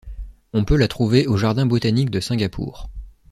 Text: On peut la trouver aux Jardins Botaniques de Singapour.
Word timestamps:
On 0.53 0.63
peut 0.63 0.77
la 0.77 0.87
trouver 0.87 1.27
aux 1.27 1.37
Jardins 1.37 1.67
Botaniques 1.67 2.09
de 2.09 2.19
Singapour. 2.19 2.89